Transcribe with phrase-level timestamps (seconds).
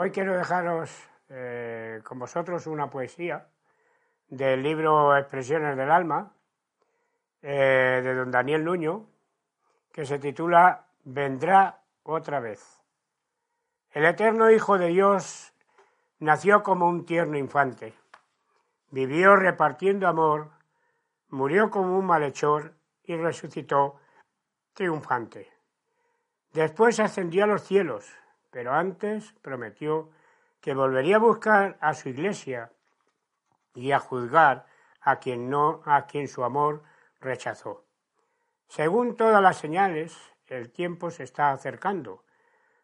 [0.00, 0.96] Hoy quiero dejaros
[1.28, 3.48] eh, con vosotros una poesía
[4.28, 6.36] del libro Expresiones del Alma
[7.42, 9.06] eh, de don Daniel Nuño
[9.90, 12.80] que se titula Vendrá otra vez.
[13.90, 15.52] El eterno Hijo de Dios
[16.20, 17.92] nació como un tierno infante,
[18.92, 20.52] vivió repartiendo amor,
[21.28, 22.72] murió como un malhechor
[23.02, 23.96] y resucitó
[24.74, 25.50] triunfante.
[26.52, 28.08] Después ascendió a los cielos,
[28.50, 30.10] pero antes prometió
[30.60, 32.72] que volvería a buscar a su iglesia
[33.74, 34.66] y a juzgar
[35.00, 36.82] a quien no, a quien su amor
[37.20, 37.84] rechazó.
[38.68, 40.16] Según todas las señales,
[40.46, 42.24] el tiempo se está acercando.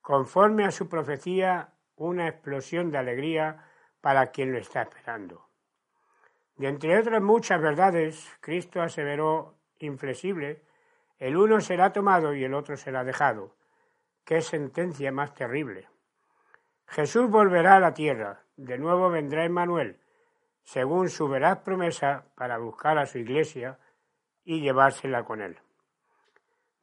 [0.00, 3.64] Conforme a su profecía, una explosión de alegría
[4.00, 5.46] para quien lo está esperando.
[6.56, 10.62] De entre otras muchas verdades, Cristo aseveró inflexible,
[11.18, 13.54] el uno será tomado y el otro será dejado.
[14.26, 15.88] Qué sentencia más terrible.
[16.88, 20.00] Jesús volverá a la tierra, de nuevo vendrá Emmanuel,
[20.64, 23.78] según su veraz promesa, para buscar a su iglesia
[24.44, 25.56] y llevársela con él.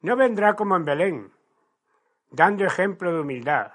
[0.00, 1.32] No vendrá como en Belén,
[2.30, 3.72] dando ejemplo de humildad.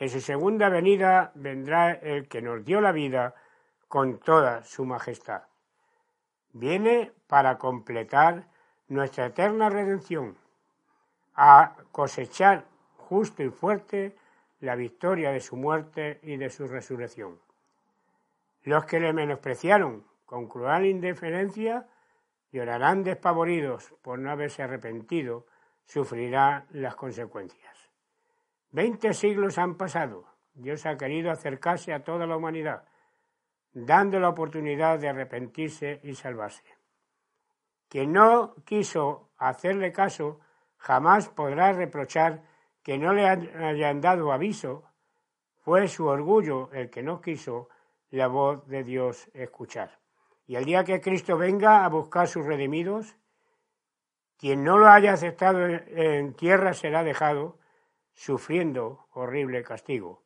[0.00, 3.36] En su segunda venida vendrá el que nos dio la vida
[3.86, 5.42] con toda su majestad.
[6.52, 8.48] Viene para completar
[8.88, 10.36] nuestra eterna redención,
[11.36, 12.64] a cosechar
[13.08, 14.16] justo y fuerte
[14.60, 17.38] la victoria de su muerte y de su resurrección.
[18.62, 21.86] Los que le menospreciaron con cruel indiferencia
[22.50, 25.46] llorarán despavoridos por no haberse arrepentido,
[25.84, 27.90] sufrirán las consecuencias.
[28.72, 30.24] Veinte siglos han pasado.
[30.54, 32.84] Dios ha querido acercarse a toda la humanidad,
[33.72, 36.64] dando la oportunidad de arrepentirse y salvarse.
[37.88, 40.40] Quien no quiso hacerle caso
[40.76, 42.42] jamás podrá reprochar
[42.86, 44.84] que no le hayan dado aviso,
[45.64, 47.68] fue su orgullo el que no quiso
[48.10, 49.98] la voz de Dios escuchar.
[50.46, 53.16] Y el día que Cristo venga a buscar sus redimidos,
[54.36, 57.58] quien no lo haya aceptado en tierra será dejado
[58.14, 60.22] sufriendo horrible castigo,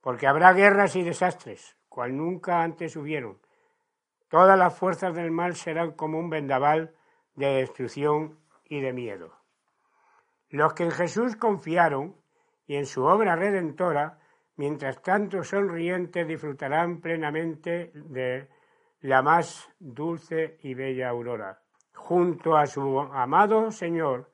[0.00, 3.40] porque habrá guerras y desastres, cual nunca antes hubieron.
[4.28, 6.94] Todas las fuerzas del mal serán como un vendaval
[7.34, 9.41] de destrucción y de miedo.
[10.52, 12.14] Los que en Jesús confiaron
[12.66, 14.18] y en su obra redentora,
[14.56, 18.48] mientras tanto sonrientes disfrutarán plenamente de
[19.00, 21.62] la más dulce y bella aurora,
[21.94, 24.30] junto a su amado Señor,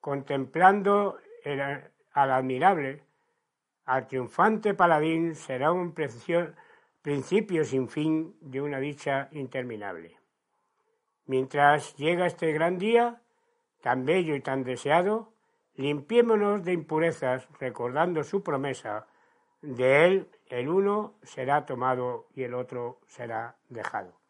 [0.00, 1.16] contemplando
[2.12, 3.02] al admirable,
[3.86, 10.18] al triunfante paladín será un principio sin fin de una dicha interminable.
[11.24, 13.22] Mientras llega este gran día,
[13.80, 15.33] tan bello y tan deseado,
[15.76, 19.06] Limpiémonos de impurezas, recordando su promesa,
[19.60, 24.23] de él el uno será tomado y el otro será dejado.